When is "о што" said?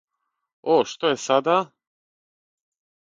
0.75-1.11